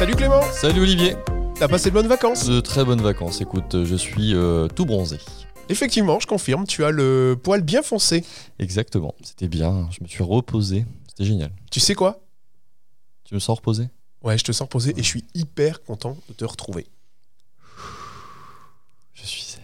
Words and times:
Salut 0.00 0.16
Clément 0.16 0.40
Salut 0.50 0.80
Olivier 0.80 1.14
T'as 1.58 1.68
passé 1.68 1.90
de 1.90 1.94
bonnes 1.94 2.06
vacances 2.06 2.46
De 2.46 2.60
très 2.60 2.86
bonnes 2.86 3.02
vacances, 3.02 3.42
écoute, 3.42 3.84
je 3.84 3.96
suis 3.96 4.34
euh, 4.34 4.66
tout 4.66 4.86
bronzé. 4.86 5.18
Effectivement, 5.68 6.18
je 6.18 6.26
confirme, 6.26 6.66
tu 6.66 6.86
as 6.86 6.90
le 6.90 7.38
poil 7.40 7.60
bien 7.60 7.82
foncé. 7.82 8.24
Exactement, 8.58 9.14
c'était 9.22 9.46
bien, 9.46 9.90
je 9.90 10.02
me 10.02 10.08
suis 10.08 10.22
reposé, 10.22 10.86
c'était 11.06 11.26
génial. 11.26 11.52
Tu 11.70 11.80
sais 11.80 11.94
quoi? 11.94 12.18
Tu 13.24 13.34
me 13.34 13.40
sens 13.40 13.58
reposé? 13.58 13.90
Ouais, 14.22 14.38
je 14.38 14.44
te 14.44 14.52
sens 14.52 14.62
reposé 14.62 14.94
et 14.96 15.02
je 15.02 15.06
suis 15.06 15.26
hyper 15.34 15.82
content 15.82 16.16
de 16.30 16.32
te 16.32 16.46
retrouver. 16.46 16.86
Je 19.12 19.26
suis 19.26 19.42
zen. 19.42 19.60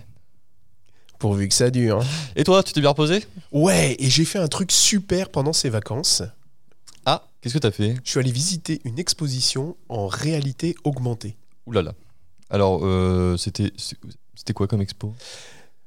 Pourvu 1.18 1.48
que 1.48 1.54
ça 1.54 1.70
dure. 1.70 2.02
hein. 2.02 2.06
Et 2.36 2.44
toi, 2.44 2.62
tu 2.62 2.74
t'es 2.74 2.82
bien 2.82 2.90
reposé? 2.90 3.24
Ouais, 3.52 3.96
et 3.98 4.10
j'ai 4.10 4.26
fait 4.26 4.38
un 4.38 4.48
truc 4.48 4.70
super 4.70 5.30
pendant 5.30 5.54
ces 5.54 5.70
vacances. 5.70 6.22
Qu'est-ce 7.46 7.54
que 7.54 7.60
t'as 7.60 7.70
fait? 7.70 7.94
Je 8.02 8.10
suis 8.10 8.18
allé 8.18 8.32
visiter 8.32 8.80
une 8.84 8.98
exposition 8.98 9.76
en 9.88 10.08
réalité 10.08 10.74
augmentée. 10.82 11.36
Ouh 11.68 11.70
là 11.70 11.82
là. 11.82 11.94
Alors, 12.50 12.80
euh, 12.82 13.36
c'était 13.36 13.70
c'était 14.34 14.52
quoi 14.52 14.66
comme 14.66 14.80
expo? 14.80 15.14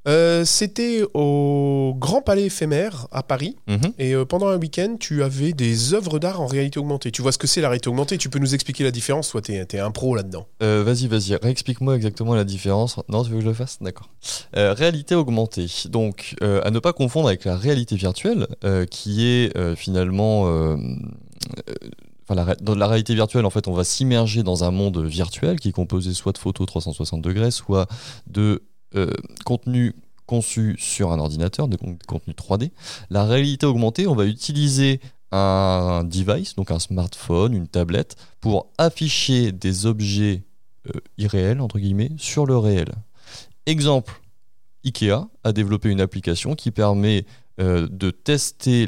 Euh, 0.08 0.46
C'était 0.46 1.02
au 1.14 1.94
Grand 2.00 2.22
Palais 2.22 2.46
éphémère 2.46 3.10
à 3.12 3.24
Paris. 3.24 3.58
Mhm. 3.68 3.92
Et 4.00 4.16
euh, 4.16 4.24
pendant 4.24 4.48
un 4.48 4.58
week-end, 4.58 4.96
tu 4.98 5.22
avais 5.22 5.52
des 5.52 5.94
œuvres 5.94 6.18
d'art 6.18 6.40
en 6.40 6.48
réalité 6.48 6.80
augmentée. 6.80 7.12
Tu 7.12 7.22
vois 7.22 7.34
ce 7.34 7.38
que 7.38 7.46
c'est 7.46 7.60
la 7.60 7.68
réalité 7.68 7.90
augmentée? 7.90 8.18
Tu 8.18 8.30
peux 8.30 8.40
nous 8.40 8.56
expliquer 8.56 8.86
la 8.86 8.92
différence? 8.92 9.28
Toi, 9.28 9.42
t'es 9.42 9.56
es 9.56 9.80
un 9.80 9.92
pro 9.92 10.16
là-dedans. 10.16 10.48
Euh, 10.64 10.82
Vas-y, 10.86 11.08
vas-y, 11.08 11.36
réexplique-moi 11.36 11.94
exactement 11.98 12.36
la 12.36 12.46
différence. 12.46 12.96
Non, 13.10 13.26
tu 13.26 13.32
veux 13.32 13.40
que 13.40 13.44
je 13.44 13.50
le 13.50 13.54
fasse? 13.54 13.80
D'accord. 13.82 14.08
Réalité 14.54 15.14
augmentée. 15.14 15.68
Donc, 15.90 16.36
à 16.42 16.72
ne 16.72 16.80
pas 16.80 16.94
confondre 16.94 17.28
avec 17.28 17.44
la 17.44 17.58
réalité 17.58 17.98
virtuelle, 17.98 18.48
qui 18.90 19.26
est 19.26 19.76
finalement. 19.76 20.78
Euh, 21.68 21.74
dans 22.62 22.76
la 22.76 22.88
réalité 22.88 23.16
virtuelle, 23.16 23.46
en 23.46 23.50
fait, 23.50 23.68
on 23.68 23.74
va 23.74 23.84
s'immerger 23.84 24.44
dans 24.44 24.64
un 24.64 24.70
monde 24.70 25.04
virtuel 25.04 25.60
qui 25.60 25.70
est 25.70 25.72
composé 25.72 26.14
soit 26.14 26.32
de 26.32 26.38
photos 26.38 26.68
360 26.68 27.22
degrés, 27.22 27.50
soit 27.50 27.88
de 28.28 28.62
euh, 28.96 29.12
contenu 29.46 29.96
conçu 30.28 30.76
sur 30.78 31.12
un 31.12 31.18
ordinateur, 31.20 31.68
de 31.68 31.76
con- 31.76 31.98
contenu 32.08 32.34
3D. 32.36 32.70
La 33.10 33.26
réalité 33.26 33.66
augmentée, 33.66 34.06
on 34.06 34.14
va 34.16 34.26
utiliser 34.26 35.00
un 35.32 36.04
device, 36.04 36.56
donc 36.56 36.70
un 36.70 36.78
smartphone, 36.78 37.56
une 37.56 37.68
tablette, 37.68 38.16
pour 38.42 38.68
afficher 38.78 39.52
des 39.52 39.88
objets 39.88 40.44
euh, 40.88 41.00
irréels, 41.18 41.62
entre 41.62 41.80
guillemets, 41.80 42.12
sur 42.18 42.46
le 42.46 42.58
réel. 42.58 42.90
Exemple, 43.66 44.22
IKEA 44.86 45.28
a 45.44 45.52
développé 45.52 45.90
une 45.90 46.02
application 46.02 46.54
qui 46.56 46.70
permet 46.72 47.26
de 47.58 48.10
tester 48.12 48.86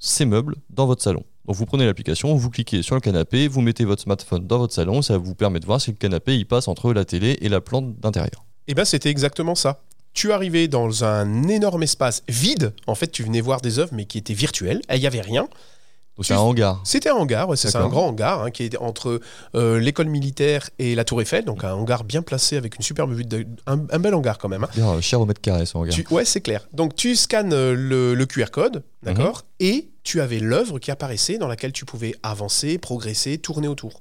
ces 0.00 0.24
meubles 0.26 0.56
dans 0.70 0.86
votre 0.86 1.00
salon. 1.02 1.22
Donc 1.46 1.56
vous 1.56 1.66
prenez 1.66 1.84
l'application, 1.84 2.34
vous 2.34 2.50
cliquez 2.50 2.82
sur 2.82 2.94
le 2.94 3.00
canapé, 3.00 3.48
vous 3.48 3.60
mettez 3.60 3.84
votre 3.84 4.02
smartphone 4.02 4.46
dans 4.46 4.58
votre 4.58 4.72
salon, 4.72 5.02
ça 5.02 5.18
vous 5.18 5.34
permet 5.34 5.60
de 5.60 5.66
voir 5.66 5.80
si 5.80 5.90
le 5.90 5.96
canapé 5.96 6.36
il 6.36 6.46
passe 6.46 6.68
entre 6.68 6.92
la 6.92 7.04
télé 7.04 7.38
et 7.40 7.48
la 7.48 7.60
plante 7.60 7.98
d'intérieur. 8.00 8.44
Eh 8.66 8.74
bien, 8.74 8.84
c'était 8.84 9.10
exactement 9.10 9.54
ça. 9.54 9.82
Tu 10.14 10.32
arrivais 10.32 10.68
dans 10.68 11.04
un 11.04 11.48
énorme 11.48 11.82
espace 11.82 12.22
vide. 12.28 12.72
En 12.86 12.94
fait, 12.94 13.08
tu 13.08 13.22
venais 13.24 13.40
voir 13.40 13.60
des 13.60 13.78
œuvres, 13.78 13.92
mais 13.92 14.06
qui 14.06 14.16
étaient 14.16 14.32
virtuelles. 14.32 14.80
Il 14.90 15.00
n'y 15.00 15.06
avait 15.06 15.20
rien. 15.20 15.48
Donc 16.16 16.26
c'est 16.26 16.34
un 16.34 16.38
hangar. 16.38 16.80
C'était 16.84 17.08
un 17.08 17.14
hangar, 17.16 17.48
ouais, 17.48 17.56
c'est 17.56 17.74
un 17.76 17.88
grand 17.88 18.06
hangar 18.06 18.42
hein, 18.44 18.50
qui 18.52 18.62
est 18.64 18.76
entre 18.78 19.20
euh, 19.56 19.80
l'école 19.80 20.06
militaire 20.06 20.70
et 20.78 20.94
la 20.94 21.04
Tour 21.04 21.20
Eiffel. 21.20 21.44
Donc, 21.44 21.64
un 21.64 21.72
hangar 21.74 22.04
bien 22.04 22.22
placé 22.22 22.56
avec 22.56 22.76
une 22.76 22.82
superbe 22.82 23.12
vue. 23.12 23.24
De, 23.24 23.44
un, 23.66 23.80
un 23.90 23.98
bel 23.98 24.14
hangar 24.14 24.38
quand 24.38 24.48
même. 24.48 24.62
hein. 24.64 24.68
Bien, 24.76 24.88
euh, 24.90 25.00
cher 25.00 25.20
au 25.20 25.26
mètre 25.26 25.40
carré 25.40 25.66
ce 25.66 25.76
hangar. 25.76 25.92
Tu- 25.92 26.06
ouais, 26.10 26.24
c'est 26.24 26.40
clair. 26.40 26.68
Donc, 26.72 26.94
tu 26.94 27.16
scannes 27.16 27.52
euh, 27.52 27.74
le, 27.76 28.14
le 28.14 28.26
QR 28.26 28.50
code, 28.52 28.84
d'accord 29.02 29.42
Et 29.58 29.88
tu 30.04 30.20
avais 30.20 30.38
l'œuvre 30.38 30.78
qui 30.78 30.90
apparaissait 30.92 31.38
dans 31.38 31.48
laquelle 31.48 31.72
tu 31.72 31.84
pouvais 31.84 32.14
avancer, 32.22 32.78
progresser, 32.78 33.38
tourner 33.38 33.66
autour. 33.66 34.00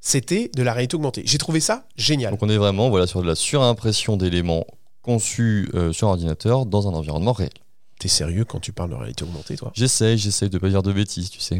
C'était 0.00 0.50
de 0.56 0.62
la 0.64 0.72
réalité 0.72 0.96
augmentée. 0.96 1.22
J'ai 1.26 1.38
trouvé 1.38 1.60
ça 1.60 1.84
génial. 1.96 2.32
Donc 2.32 2.42
on 2.42 2.48
est 2.48 2.56
vraiment 2.56 2.90
voilà, 2.90 3.06
sur 3.06 3.22
de 3.22 3.26
la 3.28 3.36
surimpression 3.36 4.16
d'éléments 4.16 4.66
conçus 5.02 5.70
euh, 5.74 5.92
sur 5.92 6.08
ordinateur 6.08 6.66
dans 6.66 6.88
un 6.88 6.92
environnement 6.94 7.32
réel. 7.32 7.50
T'es 8.02 8.08
sérieux 8.08 8.44
quand 8.44 8.58
tu 8.58 8.72
parles 8.72 8.90
de 8.90 8.96
réalité 8.96 9.22
augmentée, 9.22 9.54
toi? 9.56 9.70
J'essaye, 9.76 10.18
j'essaye 10.18 10.50
de 10.50 10.58
pas 10.58 10.68
dire 10.68 10.82
de 10.82 10.92
bêtises, 10.92 11.30
tu 11.30 11.38
sais. 11.38 11.58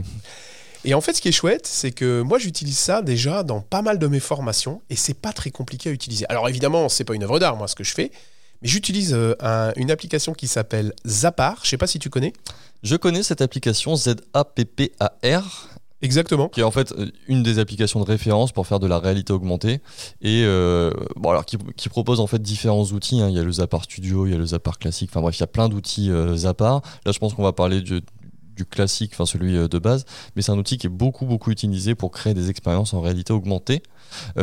Et 0.84 0.92
en 0.92 1.00
fait, 1.00 1.12
ce 1.12 1.20
qui 1.22 1.28
est 1.28 1.32
chouette, 1.32 1.68
c'est 1.68 1.92
que 1.92 2.20
moi, 2.22 2.40
j'utilise 2.40 2.76
ça 2.78 3.00
déjà 3.00 3.44
dans 3.44 3.60
pas 3.60 3.80
mal 3.82 4.00
de 4.00 4.08
mes 4.08 4.18
formations 4.18 4.82
et 4.90 4.96
c'est 4.96 5.14
pas 5.14 5.32
très 5.32 5.52
compliqué 5.52 5.90
à 5.90 5.92
utiliser. 5.92 6.26
Alors 6.28 6.48
évidemment, 6.48 6.88
c'est 6.88 7.04
pas 7.04 7.14
une 7.14 7.22
œuvre 7.22 7.38
d'art, 7.38 7.54
moi, 7.56 7.68
ce 7.68 7.76
que 7.76 7.84
je 7.84 7.94
fais, 7.94 8.10
mais 8.60 8.66
j'utilise 8.68 9.14
euh, 9.14 9.36
un- 9.38 9.72
une 9.76 9.92
application 9.92 10.32
qui 10.34 10.48
s'appelle 10.48 10.92
Zappar. 11.06 11.60
Je 11.62 11.68
sais 11.70 11.76
pas 11.78 11.86
si 11.86 12.00
tu 12.00 12.10
connais. 12.10 12.32
Je 12.82 12.96
connais 12.96 13.22
cette 13.22 13.40
application 13.40 13.94
Z-A-P-P-A-R, 13.94 15.68
Exactement. 16.02 16.48
qui 16.48 16.60
est 16.60 16.64
en 16.64 16.70
fait 16.70 16.92
une 17.28 17.42
des 17.42 17.58
applications 17.58 18.00
de 18.00 18.04
référence 18.04 18.52
pour 18.52 18.66
faire 18.66 18.80
de 18.80 18.86
la 18.86 18.98
réalité 18.98 19.32
augmentée 19.32 19.80
et 20.20 20.42
euh, 20.44 20.90
bon 21.16 21.30
alors 21.30 21.44
qui, 21.46 21.56
qui 21.76 21.88
propose 21.88 22.20
en 22.20 22.26
fait 22.26 22.42
différents 22.42 22.84
outils. 22.84 23.20
hein. 23.20 23.28
Il 23.28 23.36
y 23.36 23.38
a 23.38 23.42
le 23.44 23.52
Zappar 23.52 23.84
Studio, 23.84 24.26
il 24.26 24.32
y 24.32 24.34
a 24.34 24.38
le 24.38 24.46
Zappar 24.46 24.78
classique. 24.78 25.10
Enfin 25.12 25.20
bref, 25.20 25.36
il 25.38 25.40
y 25.40 25.44
a 25.44 25.46
plein 25.46 25.68
d'outils 25.68 26.10
euh. 26.10 26.36
Là, 26.36 26.82
je 27.12 27.18
pense 27.18 27.34
qu'on 27.34 27.42
va 27.42 27.52
parler 27.52 27.80
du, 27.80 28.00
du 28.56 28.64
classique, 28.66 29.12
enfin 29.14 29.26
celui 29.26 29.56
euh, 29.56 29.68
de 29.68 29.78
base, 29.78 30.04
mais 30.36 30.42
c'est 30.42 30.52
un 30.52 30.58
outil 30.58 30.76
qui 30.76 30.86
est 30.86 30.90
beaucoup 30.90 31.26
beaucoup 31.26 31.50
utilisé 31.50 31.94
pour 31.94 32.10
créer 32.10 32.34
des 32.34 32.50
expériences 32.50 32.94
en 32.94 33.00
réalité 33.00 33.32
augmentée 33.32 33.82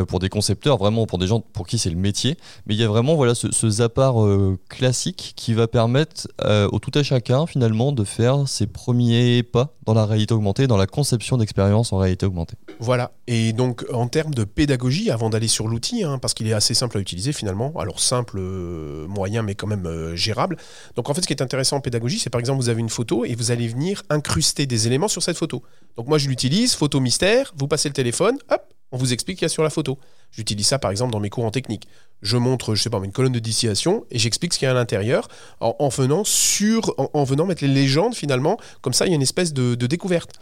pour 0.08 0.18
des 0.18 0.28
concepteurs, 0.28 0.76
vraiment 0.76 1.06
pour 1.06 1.18
des 1.18 1.26
gens 1.26 1.40
pour 1.40 1.66
qui 1.66 1.78
c'est 1.78 1.90
le 1.90 1.96
métier. 1.96 2.36
Mais 2.66 2.74
il 2.74 2.80
y 2.80 2.84
a 2.84 2.88
vraiment 2.88 3.14
voilà 3.14 3.34
ce, 3.34 3.50
ce 3.50 3.66
euh, 3.90 4.56
classique 4.68 5.32
qui 5.36 5.54
va 5.54 5.66
permettre 5.66 6.28
euh, 6.44 6.68
au 6.72 6.78
tout 6.78 6.90
à 6.94 7.02
chacun 7.02 7.46
finalement 7.46 7.92
de 7.92 8.04
faire 8.04 8.48
ses 8.48 8.66
premiers 8.66 9.42
pas 9.42 9.74
dans 9.86 9.94
la 9.94 10.06
réalité 10.06 10.34
augmentée, 10.34 10.66
dans 10.66 10.76
la 10.76 10.86
conception 10.86 11.36
d'expériences 11.36 11.92
en 11.92 11.98
réalité 11.98 12.26
augmentée. 12.26 12.56
Voilà. 12.78 13.12
Et 13.26 13.52
donc, 13.52 13.84
en 13.92 14.06
termes 14.06 14.34
de 14.34 14.44
pédagogie, 14.44 15.10
avant 15.10 15.30
d'aller 15.30 15.48
sur 15.48 15.68
l'outil, 15.68 16.04
hein, 16.04 16.18
parce 16.18 16.34
qu'il 16.34 16.46
est 16.46 16.52
assez 16.52 16.74
simple 16.74 16.98
à 16.98 17.00
utiliser 17.00 17.32
finalement, 17.32 17.72
alors 17.78 18.00
simple, 18.00 18.38
euh, 18.38 19.06
moyen, 19.08 19.42
mais 19.42 19.54
quand 19.54 19.66
même 19.66 19.86
euh, 19.86 20.16
gérable. 20.16 20.56
Donc, 20.96 21.08
en 21.08 21.14
fait, 21.14 21.22
ce 21.22 21.26
qui 21.26 21.32
est 21.32 21.42
intéressant 21.42 21.76
en 21.76 21.80
pédagogie, 21.80 22.18
c'est 22.18 22.30
par 22.30 22.40
exemple, 22.40 22.60
vous 22.60 22.68
avez 22.68 22.80
une 22.80 22.88
photo 22.88 23.24
et 23.24 23.34
vous 23.34 23.50
allez 23.50 23.68
venir 23.68 24.02
incruster 24.10 24.66
des 24.66 24.86
éléments 24.86 25.08
sur 25.08 25.22
cette 25.22 25.36
photo. 25.36 25.62
Donc, 25.96 26.06
moi, 26.06 26.18
je 26.18 26.28
l'utilise, 26.28 26.74
photo 26.74 27.00
mystère, 27.00 27.52
vous 27.56 27.66
passez 27.68 27.88
le 27.88 27.94
téléphone, 27.94 28.36
hop, 28.50 28.69
on 28.92 28.96
vous 28.96 29.12
explique 29.12 29.38
qu'il 29.38 29.44
y 29.44 29.46
a 29.46 29.50
sur 29.50 29.62
la 29.62 29.70
photo. 29.70 29.98
J'utilise 30.30 30.66
ça, 30.66 30.78
par 30.78 30.90
exemple, 30.90 31.12
dans 31.12 31.20
mes 31.20 31.30
cours 31.30 31.44
en 31.44 31.50
technique. 31.50 31.86
Je 32.22 32.36
montre, 32.36 32.74
je 32.74 32.82
sais 32.82 32.90
pas, 32.90 33.00
une 33.02 33.12
colonne 33.12 33.32
de 33.32 33.38
distillation 33.38 34.04
et 34.10 34.18
j'explique 34.18 34.52
ce 34.52 34.58
qu'il 34.58 34.66
y 34.66 34.68
a 34.68 34.72
à 34.72 34.74
l'intérieur 34.74 35.28
en, 35.60 35.74
en 35.78 35.88
venant 35.88 36.24
sur, 36.24 36.94
en, 36.98 37.10
en 37.12 37.24
venant 37.24 37.46
mettre 37.46 37.64
les 37.64 37.72
légendes 37.72 38.14
finalement. 38.14 38.58
Comme 38.82 38.92
ça, 38.92 39.06
il 39.06 39.10
y 39.10 39.12
a 39.12 39.16
une 39.16 39.22
espèce 39.22 39.52
de 39.52 39.74
découverte. 39.74 40.32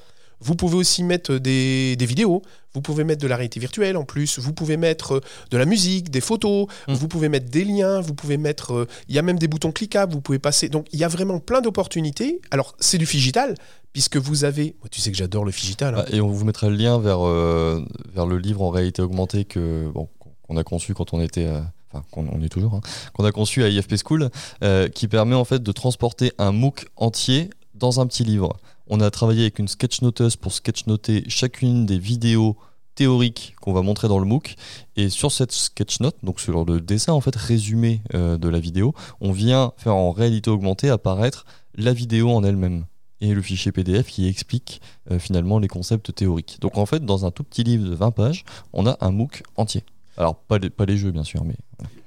Vous 0.41 0.55
pouvez 0.55 0.77
aussi 0.77 1.03
mettre 1.03 1.35
des, 1.39 1.97
des 1.97 2.07
vidéos, 2.07 2.43
vous 2.75 2.81
pouvez 2.81 3.03
mettre 3.05 3.21
de 3.23 3.27
la 3.27 3.37
réalité 3.37 3.59
virtuelle 3.61 3.97
en 3.97 4.05
plus, 4.05 4.39
vous 4.39 4.53
pouvez 4.53 4.77
mettre 4.77 5.17
euh, 5.17 5.21
de 5.51 5.57
la 5.57 5.65
musique, 5.65 6.11
des 6.11 6.21
photos, 6.21 6.67
Mm. 6.87 6.93
vous 6.95 7.09
pouvez 7.09 7.29
mettre 7.29 7.51
des 7.51 7.65
liens, 7.65 8.01
vous 8.01 8.15
pouvez 8.15 8.37
mettre... 8.37 8.73
euh, 8.73 8.87
Il 9.09 9.15
y 9.15 9.19
a 9.19 9.23
même 9.23 9.39
des 9.39 9.49
boutons 9.49 9.73
cliquables, 9.73 10.13
vous 10.13 10.21
pouvez 10.21 10.39
passer... 10.39 10.69
Donc 10.69 10.87
il 10.93 10.99
y 10.99 11.05
a 11.05 11.09
vraiment 11.09 11.41
plein 11.41 11.61
d'opportunités. 11.61 12.41
Alors 12.51 12.75
c'est 12.79 12.99
du 12.99 13.07
figital, 13.07 13.55
puisque 13.93 14.17
vous 14.17 14.45
avez... 14.45 14.77
Moi, 14.81 14.89
tu 14.91 15.01
sais 15.01 15.11
que 15.11 15.17
j'adore 15.17 15.45
le 15.45 15.51
figital. 15.51 15.95
hein. 15.95 16.05
Ah, 16.07 16.15
Et 16.15 16.21
on 16.21 16.29
vous 16.29 16.45
mettra 16.45 16.69
le 16.69 16.77
lien 16.77 16.99
vers, 16.99 17.27
euh, 17.27 17.85
vers 18.15 18.27
le 18.27 18.39
livre 18.39 18.63
en 18.63 18.71
réalité 18.71 19.03
augmentée 19.03 19.45
que 19.45 19.89
bon, 19.93 20.09
qu'on 20.43 20.57
a 20.57 20.65
conçu 20.65 20.95
quand 20.95 21.13
on 21.13 21.21
était, 21.21 21.47
euh, 21.47 21.61
enfin 21.93 22.05
qu'on 22.11 22.27
on 22.29 22.41
est 22.43 22.49
toujours, 22.49 22.75
hein, 22.75 22.81
qu'on 23.15 23.25
a 23.25 23.33
conçu 23.33 23.65
à 23.65 23.69
IFP 23.69 23.95
School, 24.05 24.31
euh, 24.63 24.89
qui 24.89 25.09
permet 25.09 25.35
en 25.35 25.45
fait 25.45 25.63
de 25.63 25.73
transporter 25.73 26.33
un 26.39 26.53
MOOC 26.53 26.87
entier 26.97 27.51
dans 27.79 28.01
un 28.01 28.07
petit 28.07 28.25
livre. 28.25 28.57
On 28.87 29.01
a 29.01 29.11
travaillé 29.11 29.43
avec 29.43 29.59
une 29.59 29.69
sketchnoteuse 29.69 30.37
pour 30.37 30.53
sketchnoter 30.53 31.25
chacune 31.29 31.87
des 31.87 31.99
vidéos 31.99 32.57
théoriques 32.95 33.55
qu'on 33.61 33.73
va 33.73 33.83
montrer 33.83 34.09
dans 34.09 34.19
le 34.19 34.25
MOOC 34.25 34.57
et 34.97 35.09
sur 35.09 35.31
cette 35.31 35.53
sketchnote, 35.53 36.17
donc 36.25 36.41
sur 36.41 36.65
le 36.65 36.81
dessin 36.81 37.13
en 37.13 37.21
fait 37.21 37.37
résumé 37.37 38.03
euh, 38.15 38.39
de 38.39 38.49
la 38.49 38.59
vidéo, 38.59 38.93
on 39.21 39.31
vient 39.31 39.73
faire 39.77 39.95
en 39.95 40.11
réalité 40.11 40.51
augmentée 40.51 40.91
apparaître 40.91 41.47
la 41.77 41.93
vidéo 41.93 42.31
en 42.31 42.43
elle-même 42.43 42.87
et 43.21 43.35
le 43.35 43.43
fichier 43.43 43.71
PDF 43.71 44.09
qui 44.09 44.27
explique 44.27 44.81
euh, 45.11 45.21
finalement 45.21 45.61
les 45.61 45.69
concepts 45.69 46.13
théoriques. 46.13 46.59
Donc 46.61 46.77
en 46.77 46.87
fait, 46.87 47.05
dans 47.05 47.25
un 47.25 47.31
tout 47.31 47.45
petit 47.45 47.63
livre 47.63 47.89
de 47.89 47.95
20 47.95 48.11
pages, 48.11 48.45
on 48.73 48.87
a 48.87 48.97
un 49.01 49.13
MOOC 49.13 49.43
entier. 49.57 49.85
Alors 50.17 50.35
pas 50.35 50.59
les, 50.59 50.71
pas 50.71 50.85
les 50.85 50.97
jeux 50.97 51.13
bien 51.13 51.25
sûr, 51.25 51.45
mais 51.45 51.55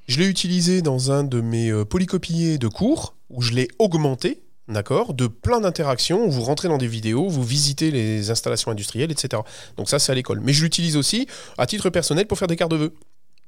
Je 0.07 0.19
l'ai 0.19 0.27
utilisé 0.27 0.81
dans 0.81 1.11
un 1.11 1.23
de 1.23 1.39
mes 1.39 1.69
euh, 1.69 1.85
polycopiés 1.85 2.57
de 2.57 2.67
cours, 2.67 3.15
où 3.29 3.41
je 3.41 3.53
l'ai 3.53 3.69
augmenté, 3.79 4.41
d'accord, 4.67 5.13
de 5.13 5.27
plein 5.27 5.61
d'interactions, 5.61 6.25
où 6.25 6.31
vous 6.31 6.41
rentrez 6.41 6.67
dans 6.67 6.77
des 6.77 6.87
vidéos, 6.87 7.27
vous 7.27 7.43
visitez 7.43 7.91
les 7.91 8.31
installations 8.31 8.71
industrielles, 8.71 9.11
etc. 9.11 9.41
Donc 9.77 9.89
ça, 9.89 9.99
c'est 9.99 10.11
à 10.11 10.15
l'école. 10.15 10.39
Mais 10.41 10.53
je 10.53 10.63
l'utilise 10.63 10.97
aussi 10.97 11.27
à 11.57 11.65
titre 11.65 11.89
personnel 11.89 12.27
pour 12.27 12.37
faire 12.37 12.47
des 12.47 12.55
cartes 12.55 12.71
de 12.71 12.77
vœux. 12.77 12.93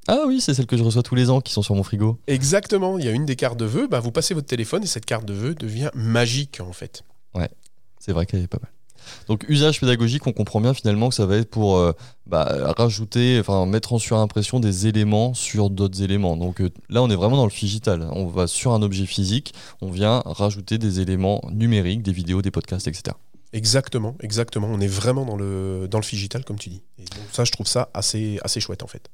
ah 0.08 0.24
oui, 0.28 0.42
c'est 0.42 0.54
celle 0.54 0.66
que 0.66 0.78
je 0.78 0.84
reçois 0.84 1.04
tous 1.04 1.16
les 1.16 1.30
ans 1.30 1.42
qui 1.42 1.54
sont 1.54 1.62
sur 1.62 1.76
mon 1.76 1.84
frigo. 1.84 2.20
Exactement, 2.28 3.00
il 3.00 3.06
y 3.06 3.08
a 3.08 3.12
une 3.12 3.26
des 3.26 3.36
cartes 3.36 3.58
de 3.58 3.66
vœux, 3.66 3.88
bah, 3.88 4.00
vous 4.00 4.12
passez 4.12 4.34
votre 4.34 4.48
téléphone 4.48 4.84
et 4.84 4.88
cette 4.88 5.06
carte 5.06 5.26
de 5.26 5.34
vœux 5.34 5.56
devient 5.56 5.90
magique 5.94 6.60
en 6.60 6.74
fait. 6.74 7.04
C'est 8.00 8.12
vrai 8.12 8.26
qu'elle 8.26 8.42
est 8.42 8.48
pas 8.48 8.60
mal. 8.62 8.70
Donc 9.28 9.46
usage 9.48 9.80
pédagogique, 9.80 10.26
on 10.28 10.32
comprend 10.32 10.62
bien 10.62 10.74
finalement 10.74 11.10
que 11.10 11.16
ça 11.16 11.26
va 11.26 11.38
être 11.38 11.50
pour 11.50 11.78
euh, 11.78 11.94
bah, 12.26 12.74
rajouter, 12.78 13.38
enfin 13.40 13.66
mettre 13.66 13.94
en 13.94 14.00
surimpression 14.00 14.60
des 14.60 14.88
éléments 14.88 15.34
sur 15.34 15.70
d'autres 15.70 16.02
éléments. 16.02 16.38
Donc 16.38 16.62
euh, 16.62 16.70
là, 16.90 17.02
on 17.02 17.10
est 17.10 17.16
vraiment 17.16 17.38
dans 17.38 17.46
le 17.46 17.52
figital. 17.52 18.08
On 18.12 18.26
va 18.26 18.48
sur 18.48 18.74
un 18.74 18.82
objet 18.82 19.06
physique, 19.06 19.54
on 19.82 19.90
vient 19.90 20.22
rajouter 20.26 20.78
des 20.78 21.00
éléments 21.00 21.42
numériques, 21.52 22.02
des 22.02 22.14
vidéos, 22.14 22.42
des 22.42 22.52
podcasts, 22.52 22.88
etc. 22.88 23.16
Exactement, 23.54 24.16
exactement. 24.20 24.68
On 24.68 24.80
est 24.80 24.88
vraiment 24.88 25.26
dans 25.26 25.36
le, 25.36 25.88
dans 25.90 26.00
digital, 26.00 26.44
comme 26.44 26.58
tu 26.58 26.70
dis. 26.70 26.82
Et 26.98 27.06
ça, 27.32 27.44
je 27.44 27.52
trouve 27.52 27.68
ça 27.68 27.90
assez 27.94 28.40
chouette, 28.60 28.82
en 28.82 28.88
fait. 28.88 29.10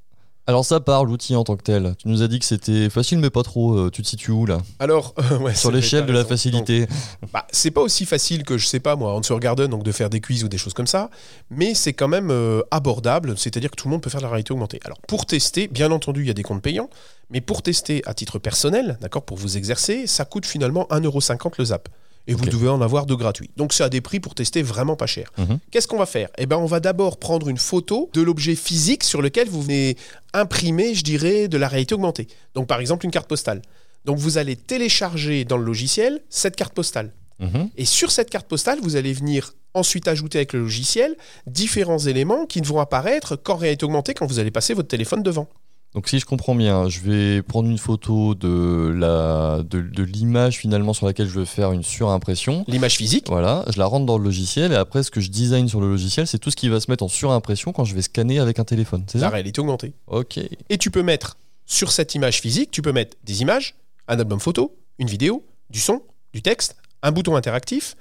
Alors 0.49 0.65
ça 0.65 0.79
part 0.79 1.05
l'outil 1.05 1.35
en 1.35 1.43
tant 1.43 1.55
que 1.55 1.61
tel. 1.61 1.93
Tu 1.99 2.07
nous 2.07 2.23
as 2.23 2.27
dit 2.27 2.39
que 2.39 2.45
c'était 2.45 2.89
facile 2.89 3.19
mais 3.19 3.29
pas 3.29 3.43
trop. 3.43 3.77
Euh, 3.77 3.91
tu 3.91 4.01
te 4.01 4.07
situes 4.07 4.31
où 4.31 4.47
là 4.47 4.57
Alors, 4.79 5.13
euh, 5.19 5.37
ouais, 5.41 5.53
Sur 5.53 5.69
l'échelle 5.69 6.07
de 6.07 6.11
la 6.11 6.25
facilité. 6.25 6.87
bah, 7.31 7.45
c'est 7.51 7.69
pas 7.69 7.81
aussi 7.81 8.03
facile 8.07 8.41
que 8.41 8.57
je 8.57 8.65
sais 8.65 8.79
pas 8.79 8.95
moi, 8.95 9.13
Answer 9.13 9.37
Garden, 9.39 9.69
donc 9.69 9.83
de 9.83 9.91
faire 9.91 10.09
des 10.09 10.21
quiz 10.21 10.43
ou 10.43 10.47
des 10.47 10.57
choses 10.57 10.73
comme 10.73 10.87
ça, 10.87 11.11
mais 11.51 11.75
c'est 11.75 11.93
quand 11.93 12.07
même 12.07 12.31
euh, 12.31 12.63
abordable, 12.71 13.37
c'est-à-dire 13.37 13.69
que 13.69 13.75
tout 13.75 13.87
le 13.87 13.91
monde 13.91 14.01
peut 14.01 14.09
faire 14.09 14.21
la 14.21 14.27
réalité 14.27 14.51
augmentée. 14.51 14.79
Alors 14.85 14.97
pour 15.07 15.27
tester, 15.27 15.67
bien 15.67 15.91
entendu, 15.91 16.21
il 16.21 16.27
y 16.27 16.31
a 16.31 16.33
des 16.33 16.41
comptes 16.41 16.63
payants, 16.63 16.89
mais 17.29 17.41
pour 17.41 17.61
tester 17.61 18.01
à 18.07 18.15
titre 18.15 18.39
personnel, 18.39 18.97
d'accord, 19.01 19.21
pour 19.21 19.37
vous 19.37 19.55
exercer, 19.55 20.07
ça 20.07 20.25
coûte 20.25 20.47
finalement 20.47 20.87
1,50€ 20.89 21.51
le 21.59 21.65
zap 21.65 21.89
et 22.29 22.33
vous 22.35 22.45
devez 22.45 22.69
en 22.69 22.81
avoir 22.81 23.07
de 23.07 23.15
gratuits. 23.15 23.49
Donc 23.57 23.73
c'est 23.73 23.83
à 23.83 23.89
des 23.89 24.01
prix 24.01 24.19
pour 24.19 24.35
tester 24.35 24.61
vraiment 24.61 24.95
pas 24.95 25.07
cher. 25.07 25.31
Mhm. 25.37 25.59
Qu'est-ce 25.71 25.87
qu'on 25.87 25.97
va 25.97 26.05
faire? 26.05 26.29
Eh 26.37 26.45
ben 26.45 26.57
on 26.57 26.67
va 26.67 26.79
d'abord 26.79 27.17
prendre 27.17 27.49
une 27.49 27.57
photo 27.57 28.09
de 28.13 28.21
l'objet 28.21 28.55
physique 28.55 29.03
sur 29.03 29.21
lequel 29.21 29.49
vous 29.49 29.63
venez 29.63 29.97
imprimer, 30.33 30.93
je 30.93 31.03
dirais, 31.03 31.47
de 31.47 31.57
la 31.57 31.67
réalité 31.67 31.95
augmentée. 31.95 32.27
Donc 32.53 32.67
par 32.67 32.79
exemple 32.79 33.05
une 33.05 33.11
carte 33.11 33.27
postale. 33.27 33.63
Donc 34.05 34.19
vous 34.19 34.37
allez 34.37 34.55
télécharger 34.55 35.43
dans 35.43 35.57
le 35.57 35.65
logiciel 35.65 36.21
cette 36.29 36.55
carte 36.55 36.73
postale. 36.73 37.11
Mhm. 37.39 37.69
Et 37.75 37.85
sur 37.85 38.11
cette 38.11 38.29
carte 38.29 38.47
postale, 38.47 38.79
vous 38.83 38.95
allez 38.95 39.13
venir 39.13 39.53
ensuite 39.73 40.07
ajouter 40.07 40.37
avec 40.39 40.53
le 40.53 40.61
logiciel 40.61 41.15
différents 41.47 41.99
éléments 41.99 42.45
qui 42.45 42.61
ne 42.61 42.65
vont 42.65 42.79
apparaître 42.79 43.35
qu'en 43.35 43.55
réalité 43.55 43.85
augmentée 43.85 44.13
quand 44.13 44.27
vous 44.27 44.39
allez 44.39 44.51
passer 44.51 44.73
votre 44.73 44.87
téléphone 44.87 45.23
devant. 45.23 45.47
Donc 45.95 46.07
si 46.07 46.19
je 46.19 46.25
comprends 46.25 46.53
bien, 46.53 46.87
je 46.87 46.99
vais 46.99 47.41
prendre 47.41 47.67
une 47.67 47.79
photo 47.79 48.35
de 48.35 48.93
la 48.95 49.63
de, 49.63 49.81
de 49.81 50.03
l'image 50.03 50.57
finalement 50.57 50.93
sur 50.93 51.07
laquelle 51.07 51.27
je 51.27 51.39
veux 51.39 51.45
faire 51.45 51.71
une 51.71 51.81
surimpression. 51.81 52.63
L'image 52.67 52.95
physique, 52.97 53.25
Voilà, 53.27 53.65
je 53.73 53.79
la 53.79 53.85
rentre 53.85 54.05
dans 54.05 54.17
le 54.19 54.23
logiciel 54.23 54.71
et 54.71 54.75
après 54.75 55.01
ce 55.01 55.09
que 55.09 55.19
je 55.19 55.29
design 55.29 55.67
sur 55.67 55.81
le 55.81 55.89
logiciel, 55.89 56.27
c'est 56.27 56.37
tout 56.37 56.51
ce 56.51 56.55
qui 56.55 56.69
va 56.69 56.79
se 56.79 56.91
mettre 56.91 57.03
en 57.03 57.07
surimpression 57.07 57.71
quand 57.71 57.85
je 57.85 57.95
vais 57.95 58.03
scanner 58.03 58.37
avec 58.39 58.59
un 58.59 58.65
téléphone. 58.65 59.03
C'est 59.07 59.17
la 59.17 59.27
ça 59.27 59.29
réalité 59.33 59.61
augmentée. 59.61 59.93
Ok. 60.07 60.37
Et 60.69 60.77
tu 60.77 60.91
peux 60.91 61.01
mettre 61.03 61.37
sur 61.65 61.91
cette 61.91 62.13
image 62.13 62.41
physique, 62.41 62.69
tu 62.69 62.81
peux 62.83 62.91
mettre 62.91 63.17
des 63.23 63.41
images, 63.41 63.75
un 64.07 64.19
album 64.19 64.39
photo, 64.39 64.75
une 64.99 65.07
vidéo, 65.07 65.43
du 65.71 65.79
son, 65.79 66.03
du 66.33 66.41
texte, 66.43 66.75
un 67.01 67.11
bouton 67.11 67.35
interactif, 67.35 67.95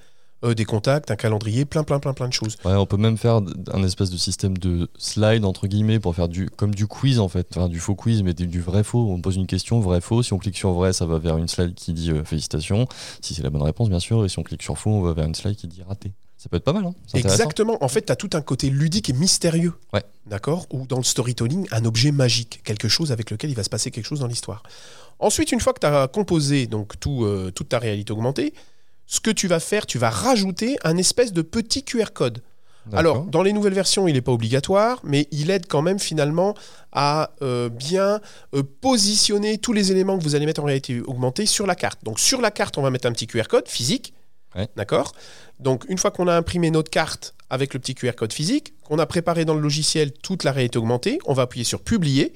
euh, 0.44 0.54
des 0.54 0.64
contacts, 0.64 1.10
un 1.10 1.16
calendrier, 1.16 1.64
plein 1.64 1.84
plein 1.84 1.98
plein 1.98 2.12
plein 2.12 2.28
de 2.28 2.32
choses. 2.32 2.56
Ouais, 2.64 2.74
on 2.74 2.86
peut 2.86 2.96
même 2.96 3.16
faire 3.16 3.40
un 3.72 3.82
espèce 3.82 4.10
de 4.10 4.16
système 4.16 4.56
de 4.56 4.88
slide 4.98 5.44
entre 5.44 5.66
guillemets 5.66 5.98
pour 5.98 6.14
faire 6.14 6.28
du 6.28 6.48
comme 6.50 6.74
du 6.74 6.86
quiz 6.86 7.18
en 7.18 7.28
fait, 7.28 7.48
enfin 7.56 7.68
du 7.68 7.80
faux 7.80 7.94
quiz 7.94 8.22
mais 8.22 8.34
du, 8.34 8.46
du 8.46 8.60
vrai 8.60 8.84
faux. 8.84 9.10
On 9.10 9.20
pose 9.20 9.36
une 9.36 9.46
question 9.46 9.80
vrai 9.80 10.00
faux. 10.00 10.22
Si 10.22 10.32
on 10.32 10.38
clique 10.38 10.56
sur 10.56 10.72
vrai, 10.72 10.92
ça 10.92 11.06
va 11.06 11.18
vers 11.18 11.36
une 11.36 11.48
slide 11.48 11.74
qui 11.74 11.92
dit 11.92 12.10
euh, 12.10 12.24
félicitations. 12.24 12.86
Si 13.20 13.34
c'est 13.34 13.42
la 13.42 13.50
bonne 13.50 13.62
réponse 13.62 13.88
bien 13.88 14.00
sûr. 14.00 14.24
Et 14.24 14.28
si 14.28 14.38
on 14.38 14.42
clique 14.42 14.62
sur 14.62 14.78
faux, 14.78 14.90
on 14.90 15.02
va 15.02 15.12
vers 15.12 15.26
une 15.26 15.34
slide 15.34 15.56
qui 15.56 15.66
dit 15.66 15.82
raté. 15.82 16.12
Ça 16.38 16.48
peut 16.48 16.56
être 16.56 16.64
pas 16.64 16.72
mal. 16.72 16.86
Hein. 16.86 16.94
Exactement. 17.14 17.82
En 17.82 17.88
fait, 17.88 18.02
tu 18.06 18.12
as 18.12 18.16
tout 18.16 18.30
un 18.34 18.40
côté 18.40 18.70
ludique 18.70 19.10
et 19.10 19.12
mystérieux. 19.12 19.74
Ouais. 19.92 20.04
D'accord? 20.26 20.66
Ou 20.72 20.86
dans 20.86 20.98
le 20.98 21.02
storytelling, 21.02 21.66
un 21.72 21.84
objet 21.84 22.12
magique, 22.12 22.60
quelque 22.62 22.86
chose 22.86 23.10
avec 23.10 23.32
lequel 23.32 23.50
il 23.50 23.56
va 23.56 23.64
se 23.64 23.68
passer 23.68 23.90
quelque 23.90 24.06
chose 24.06 24.20
dans 24.20 24.28
l'histoire. 24.28 24.62
Ensuite, 25.18 25.50
une 25.50 25.58
fois 25.58 25.72
que 25.72 25.80
tu 25.80 25.86
as 25.86 26.06
composé 26.06 26.68
donc 26.68 27.00
tout, 27.00 27.24
euh, 27.24 27.50
toute 27.52 27.70
ta 27.70 27.80
réalité 27.80 28.12
augmentée, 28.12 28.54
ce 29.08 29.20
que 29.20 29.30
tu 29.30 29.48
vas 29.48 29.58
faire, 29.58 29.86
tu 29.86 29.98
vas 29.98 30.10
rajouter 30.10 30.76
un 30.84 30.96
espèce 30.96 31.32
de 31.32 31.42
petit 31.42 31.82
QR 31.82 32.12
code. 32.14 32.42
Alors, 32.92 33.24
dans 33.24 33.42
les 33.42 33.52
nouvelles 33.52 33.74
versions, 33.74 34.08
il 34.08 34.14
n'est 34.14 34.22
pas 34.22 34.32
obligatoire, 34.32 35.00
mais 35.02 35.28
il 35.30 35.50
aide 35.50 35.66
quand 35.66 35.82
même 35.82 35.98
finalement 35.98 36.54
à 36.92 37.32
euh, 37.42 37.68
bien 37.68 38.20
euh, 38.54 38.62
positionner 38.80 39.58
tous 39.58 39.72
les 39.72 39.92
éléments 39.92 40.16
que 40.16 40.22
vous 40.22 40.34
allez 40.34 40.46
mettre 40.46 40.62
en 40.62 40.64
réalité 40.64 41.02
augmentée 41.02 41.44
sur 41.44 41.66
la 41.66 41.74
carte. 41.74 42.02
Donc, 42.04 42.18
sur 42.18 42.40
la 42.40 42.50
carte, 42.50 42.78
on 42.78 42.82
va 42.82 42.90
mettre 42.90 43.06
un 43.06 43.12
petit 43.12 43.26
QR 43.26 43.44
code 43.48 43.68
physique. 43.68 44.14
Ouais. 44.54 44.68
D'accord? 44.76 45.12
Donc, 45.60 45.84
une 45.88 45.98
fois 45.98 46.10
qu'on 46.10 46.28
a 46.28 46.34
imprimé 46.34 46.70
notre 46.70 46.90
carte 46.90 47.34
avec 47.50 47.74
le 47.74 47.80
petit 47.80 47.94
QR 47.94 48.12
code 48.12 48.32
physique, 48.32 48.72
qu'on 48.84 48.98
a 48.98 49.06
préparé 49.06 49.44
dans 49.44 49.54
le 49.54 49.60
logiciel 49.60 50.12
toute 50.12 50.44
la 50.44 50.52
réalité 50.52 50.78
augmentée, 50.78 51.18
on 51.26 51.34
va 51.34 51.42
appuyer 51.42 51.64
sur 51.64 51.82
Publier. 51.82 52.32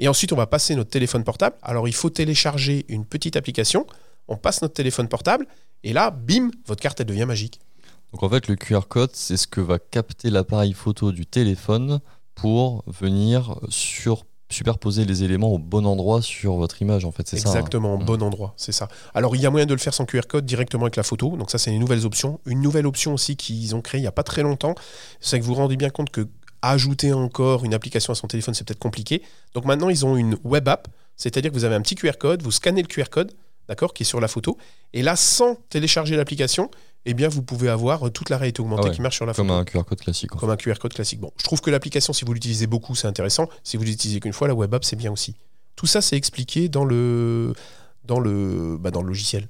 Et 0.00 0.08
ensuite, 0.08 0.32
on 0.32 0.36
va 0.36 0.46
passer 0.46 0.74
notre 0.74 0.90
téléphone 0.90 1.24
portable. 1.24 1.56
Alors, 1.62 1.88
il 1.88 1.94
faut 1.94 2.10
télécharger 2.10 2.84
une 2.88 3.06
petite 3.06 3.36
application. 3.36 3.86
On 4.28 4.36
passe 4.36 4.60
notre 4.60 4.74
téléphone 4.74 5.08
portable. 5.08 5.46
Et 5.84 5.92
là, 5.92 6.10
bim, 6.10 6.50
votre 6.66 6.80
carte, 6.82 7.00
elle 7.00 7.06
devient 7.06 7.24
magique. 7.26 7.60
Donc 8.12 8.22
en 8.22 8.28
fait, 8.28 8.48
le 8.48 8.56
QR 8.56 8.80
code, 8.88 9.10
c'est 9.14 9.36
ce 9.36 9.46
que 9.46 9.60
va 9.60 9.78
capter 9.78 10.30
l'appareil 10.30 10.72
photo 10.72 11.12
du 11.12 11.26
téléphone 11.26 12.00
pour 12.34 12.82
venir 12.86 13.58
sur 13.68 14.24
superposer 14.50 15.04
les 15.04 15.24
éléments 15.24 15.52
au 15.52 15.58
bon 15.58 15.84
endroit 15.84 16.22
sur 16.22 16.54
votre 16.54 16.80
image. 16.80 17.04
En 17.04 17.12
fait, 17.12 17.28
c'est 17.28 17.36
ça. 17.38 17.48
hein. 17.50 17.52
Exactement, 17.52 17.94
au 17.94 17.98
Mm. 17.98 18.04
bon 18.06 18.22
endroit, 18.22 18.54
c'est 18.56 18.72
ça. 18.72 18.88
Alors, 19.12 19.36
il 19.36 19.42
y 19.42 19.46
a 19.46 19.50
moyen 19.50 19.66
de 19.66 19.74
le 19.74 19.78
faire 19.78 19.92
sans 19.92 20.06
QR 20.06 20.22
code 20.26 20.46
directement 20.46 20.84
avec 20.84 20.96
la 20.96 21.02
photo. 21.02 21.36
Donc, 21.36 21.50
ça, 21.50 21.58
c'est 21.58 21.70
les 21.70 21.78
nouvelles 21.78 22.06
options. 22.06 22.40
Une 22.46 22.62
nouvelle 22.62 22.86
option 22.86 23.12
aussi 23.12 23.36
qu'ils 23.36 23.76
ont 23.76 23.82
créée 23.82 23.98
il 23.98 24.04
n'y 24.04 24.08
a 24.08 24.12
pas 24.12 24.22
très 24.22 24.42
longtemps, 24.42 24.74
c'est 25.20 25.38
que 25.38 25.44
vous 25.44 25.52
vous 25.52 25.60
rendez 25.60 25.76
bien 25.76 25.90
compte 25.90 26.08
que 26.08 26.26
ajouter 26.62 27.12
encore 27.12 27.64
une 27.66 27.74
application 27.74 28.12
à 28.12 28.16
son 28.16 28.26
téléphone, 28.26 28.54
c'est 28.54 28.66
peut-être 28.66 28.78
compliqué. 28.80 29.22
Donc, 29.52 29.66
maintenant, 29.66 29.90
ils 29.90 30.06
ont 30.06 30.16
une 30.16 30.38
web 30.44 30.66
app, 30.68 30.88
c'est-à-dire 31.16 31.50
que 31.50 31.56
vous 31.56 31.64
avez 31.64 31.74
un 31.74 31.82
petit 31.82 31.94
QR 31.94 32.12
code, 32.18 32.42
vous 32.42 32.50
scannez 32.50 32.80
le 32.80 32.88
QR 32.88 33.10
code, 33.10 33.32
d'accord, 33.68 33.92
qui 33.94 34.02
est 34.02 34.06
sur 34.06 34.20
la 34.20 34.28
photo. 34.28 34.56
Et 34.92 35.02
là, 35.02 35.14
sans 35.16 35.56
télécharger 35.70 36.16
l'application, 36.16 36.70
eh 37.06 37.14
bien, 37.14 37.28
vous 37.28 37.42
pouvez 37.42 37.68
avoir 37.68 38.06
euh, 38.06 38.10
toute 38.10 38.28
la 38.30 38.36
réalité 38.38 38.60
augmentée 38.60 38.82
Ah 38.86 38.88
ouais, 38.88 38.94
qui 38.94 39.00
marche 39.02 39.16
sur 39.16 39.26
la 39.26 39.34
Comme 39.34 39.48
photo. 39.48 39.60
un 39.60 39.64
QR 39.64 39.84
code 39.84 40.00
classique. 40.00 40.32
fait. 40.32 40.38
Comme 40.38 40.50
un 40.50 40.56
QR 40.56 40.74
code 40.80 40.92
classique. 40.94 41.20
Bon, 41.20 41.30
je 41.38 41.44
trouve 41.44 41.60
que 41.60 41.70
l'application, 41.70 42.12
si 42.12 42.24
vous 42.24 42.32
l'utilisez 42.32 42.66
beaucoup, 42.66 42.94
c'est 42.94 43.06
intéressant. 43.06 43.48
Si 43.64 43.76
vous 43.76 43.84
l'utilisez 43.84 44.20
qu'une 44.20 44.32
fois, 44.32 44.48
la 44.48 44.54
web 44.54 44.72
app, 44.74 44.84
c'est 44.84 44.96
bien 44.96 45.12
aussi. 45.12 45.34
Tout 45.76 45.86
ça, 45.86 46.00
c'est 46.00 46.16
expliqué 46.16 46.68
dans 46.68 46.84
le, 46.84 47.52
dans 48.04 48.18
le, 48.20 48.76
bah, 48.80 48.90
dans 48.90 49.02
le 49.02 49.08
logiciel. 49.08 49.48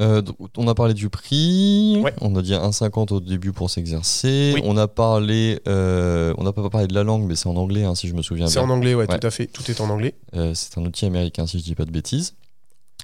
Euh, 0.00 0.22
on 0.56 0.68
a 0.68 0.74
parlé 0.76 0.94
du 0.94 1.08
prix. 1.08 2.00
Ouais. 2.02 2.14
On 2.20 2.36
a 2.36 2.42
dit 2.42 2.52
1,50 2.52 3.12
au 3.14 3.20
début 3.20 3.52
pour 3.52 3.68
s'exercer. 3.68 4.52
Oui. 4.54 4.60
On 4.64 4.76
a 4.76 4.86
parlé, 4.86 5.58
euh, 5.66 6.32
on 6.38 6.44
n'a 6.44 6.52
pas 6.52 6.68
parlé 6.70 6.86
de 6.86 6.94
la 6.94 7.02
langue, 7.02 7.24
mais 7.26 7.34
c'est 7.34 7.48
en 7.48 7.56
anglais, 7.56 7.82
hein, 7.82 7.96
si 7.96 8.06
je 8.06 8.14
me 8.14 8.22
souviens 8.22 8.46
C'est 8.46 8.60
bien. 8.60 8.68
en 8.68 8.72
anglais, 8.72 8.94
ouais, 8.94 9.06
Ouais. 9.10 9.18
tout 9.18 9.26
à 9.26 9.30
fait. 9.30 9.46
Tout 9.48 9.68
est 9.68 9.80
en 9.80 9.90
anglais. 9.90 10.14
Euh, 10.34 10.52
c'est 10.54 10.78
un 10.78 10.84
outil 10.84 11.04
américain, 11.04 11.48
si 11.48 11.58
je 11.58 11.64
dis 11.64 11.74
pas 11.74 11.84
de 11.84 11.90
bêtises. 11.90 12.34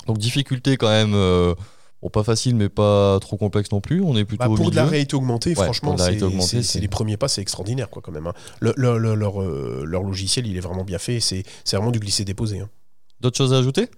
Donc 0.07 0.19
difficulté 0.19 0.77
quand 0.77 0.89
même, 0.89 1.15
euh, 1.15 1.55
bon, 2.03 2.11
pas 2.11 2.23
facile, 2.25 2.57
mais 2.57 2.69
pas 2.69 3.19
trop 3.21 3.37
complexe 3.37 3.71
non 3.73 3.81
plus. 3.81 4.03
On 4.03 4.17
est 4.17 4.25
plutôt 4.25 4.45
Bah, 4.45 4.51
au 4.51 4.55
pour 4.57 4.71
de 4.71 4.77
la 4.77 4.85
réalité 4.85 5.15
augmentée, 5.17 5.51
Ouais, 5.51 5.65
franchement, 5.65 5.91
pour 5.91 5.95
de 5.95 5.99
la 6.01 6.05
c'est 6.05 6.11
réalité 6.11 6.27
augmentée, 6.27 6.47
c'est- 6.49 6.63
c'est- 6.63 6.73
c'est 6.75 6.81
les 6.81 6.89
premiers 6.89 7.17
pas, 7.17 7.29
c'est 7.29 7.41
extraordinaire, 7.41 7.89
quoi, 7.91 8.03
quand 8.03 8.13
même. 8.13 8.27
hein. 8.27 8.35
Le- 8.61 8.75
le- 8.77 8.99
le- 8.99 9.15
leur, 9.15 9.41
euh, 9.43 9.85
leur 9.87 10.03
logiciel, 10.03 10.47
il 10.47 10.57
est 10.57 10.61
vraiment 10.61 10.85
bien 10.85 10.99
fait. 10.99 11.21
C'est 11.21 11.45
vraiment 11.73 11.91
du 11.91 11.99
glisser-déposer. 12.01 12.61
hein. 12.61 12.69
D'autres 13.21 13.37
choses 13.39 13.53
à 13.55 13.59
ajouter? 13.59 13.89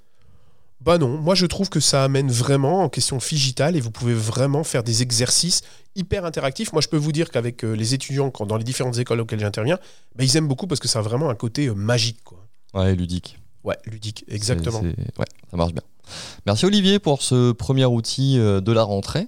Bah 0.81 0.99
non, 0.99 1.09
moi 1.19 1.35
je 1.35 1.47
trouve 1.47 1.69
que 1.69 1.81
ça 1.81 2.05
amène 2.05 2.31
vraiment 2.31 2.83
en 2.85 2.89
question 2.89 3.17
digitale 3.17 3.75
et 3.77 3.81
vous 3.81 3.91
pouvez 3.91 4.15
vraiment 4.15 4.63
faire 4.63 4.85
des 4.85 5.03
exercices 5.03 5.63
hyper 5.97 6.25
interactifs. 6.25 6.73
Moi 6.73 6.81
je 6.83 6.87
peux 6.89 6.99
vous 6.99 7.11
dire 7.13 7.31
qu'avec 7.31 7.65
euh, 7.65 7.73
les 7.73 7.95
étudiants, 7.95 8.31
quand, 8.31 8.47
dans 8.47 8.57
les 8.59 8.63
différentes 8.63 8.99
écoles 8.99 9.19
auxquelles 9.21 9.41
j'interviens, 9.41 9.79
bah, 10.15 10.23
ils 10.23 10.37
aiment 10.37 10.47
beaucoup 10.47 10.67
parce 10.69 10.79
que 10.79 10.87
ça 10.87 11.01
a 11.01 11.03
vraiment 11.03 11.29
un 11.31 11.35
côté 11.35 11.71
magique. 11.71 12.23
Quoi. 12.23 12.39
Ouais, 12.75 12.95
ludique. 12.95 13.39
Ouais, 13.65 13.77
ludique, 13.87 14.25
exactement. 14.29 14.81
Ouais, 14.81 15.25
ça 15.51 15.57
marche 15.57 15.73
bien. 15.73 15.83
Merci 16.47 16.65
Olivier 16.67 16.99
pour 16.99 17.23
ce 17.23 17.53
premier 17.53 17.85
outil 17.85 18.39
euh, 18.39 18.61
de 18.61 18.73
la 18.73 18.83
rentrée. 18.83 19.27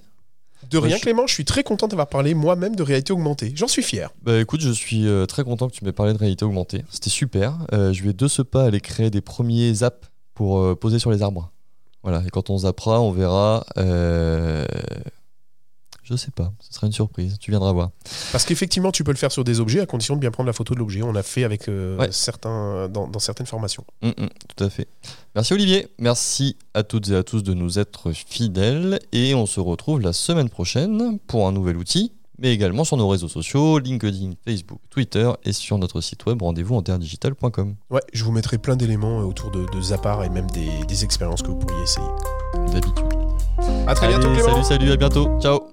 De 0.69 0.77
rien 0.77 0.97
je- 0.97 1.01
Clément, 1.01 1.25
je 1.25 1.33
suis 1.33 1.45
très 1.45 1.63
content 1.63 1.87
d'avoir 1.87 2.07
parlé 2.07 2.33
moi-même 2.35 2.75
de 2.75 2.83
réalité 2.83 3.11
augmentée. 3.13 3.53
J'en 3.55 3.67
suis 3.67 3.81
fier. 3.81 4.11
Bah 4.21 4.39
écoute, 4.39 4.61
je 4.61 4.69
suis 4.71 5.07
euh, 5.07 5.25
très 5.25 5.43
content 5.43 5.67
que 5.67 5.73
tu 5.73 5.83
m'aies 5.83 5.91
parlé 5.93 6.13
de 6.13 6.17
réalité 6.17 6.45
augmentée. 6.45 6.83
C'était 6.91 7.09
super. 7.09 7.57
Euh, 7.73 7.91
je 7.93 8.03
vais 8.03 8.13
de 8.13 8.27
ce 8.27 8.41
pas 8.41 8.65
aller 8.65 8.79
créer 8.81 9.09
des 9.09 9.21
premiers 9.21 9.81
apps 9.83 10.07
pour 10.35 10.59
euh, 10.59 10.75
poser 10.75 10.99
sur 10.99 11.11
les 11.11 11.21
arbres. 11.23 11.51
Voilà, 12.03 12.21
et 12.25 12.29
quand 12.29 12.49
on 12.49 12.59
zappera, 12.59 13.01
on 13.01 13.11
verra. 13.11 13.65
Je 16.09 16.15
sais 16.15 16.31
pas, 16.31 16.51
ce 16.59 16.73
sera 16.73 16.87
une 16.87 16.93
surprise, 16.93 17.37
tu 17.39 17.51
viendras 17.51 17.71
voir. 17.71 17.91
Parce 18.31 18.43
qu'effectivement, 18.45 18.91
tu 18.91 19.03
peux 19.03 19.11
le 19.11 19.17
faire 19.17 19.31
sur 19.31 19.43
des 19.43 19.59
objets 19.59 19.79
à 19.79 19.85
condition 19.85 20.15
de 20.15 20.19
bien 20.19 20.31
prendre 20.31 20.47
la 20.47 20.53
photo 20.53 20.73
de 20.73 20.79
l'objet. 20.79 21.03
On 21.03 21.13
a 21.15 21.21
fait 21.21 21.43
avec 21.43 21.67
euh, 21.69 21.97
Ouais. 21.97 22.09
certains, 22.11 22.89
dans, 22.89 23.07
dans 23.07 23.19
certaines 23.19 23.45
formations. 23.45 23.83
Mm, 24.01 24.07
mm, 24.09 24.29
tout 24.55 24.63
à 24.63 24.69
fait. 24.71 24.87
Merci 25.35 25.53
Olivier, 25.53 25.87
merci 25.99 26.57
à 26.73 26.81
toutes 26.83 27.09
et 27.09 27.15
à 27.15 27.21
tous 27.23 27.43
de 27.43 27.53
nous 27.53 27.77
être 27.77 28.11
fidèles 28.11 28.99
et 29.11 29.35
on 29.35 29.45
se 29.45 29.59
retrouve 29.59 30.01
la 30.01 30.13
semaine 30.13 30.49
prochaine 30.49 31.19
pour 31.27 31.47
un 31.47 31.51
nouvel 31.51 31.77
outil, 31.77 32.11
mais 32.39 32.51
également 32.53 32.83
sur 32.83 32.97
nos 32.97 33.07
réseaux 33.07 33.27
sociaux, 33.27 33.77
LinkedIn, 33.77 34.31
Facebook, 34.45 34.79
Twitter 34.89 35.29
et 35.43 35.53
sur 35.53 35.77
notre 35.77 36.01
site 36.01 36.25
web 36.25 36.41
rendez-vous 36.41 36.73
en 36.75 36.81
terredigital.com. 36.81 37.75
Ouais, 37.91 38.01
je 38.13 38.23
vous 38.23 38.31
mettrai 38.31 38.57
plein 38.57 38.75
d'éléments 38.75 39.19
euh, 39.19 39.25
autour 39.25 39.51
de, 39.51 39.65
de 39.71 39.81
Zappar 39.81 40.23
et 40.23 40.29
même 40.29 40.49
des, 40.51 40.69
des 40.87 41.03
expériences 41.03 41.43
que 41.43 41.47
vous 41.49 41.57
pourriez 41.59 41.83
essayer. 41.83 42.07
D'habitude. 42.73 43.05
À 43.87 43.93
très 43.93 44.07
bientôt 44.07 44.31
Clément 44.33 44.63
Salut, 44.63 44.63
salut, 44.63 44.91
à 44.91 44.95
bientôt. 44.97 45.39
Ciao. 45.41 45.68